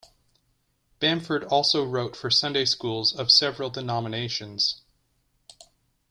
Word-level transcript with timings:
Bamford 0.99 1.43
also 1.43 1.85
wrote 1.85 2.15
for 2.15 2.31
Sunday 2.31 2.65
schools 2.65 3.13
of 3.13 3.29
several 3.31 3.69
denominations. 3.69 4.81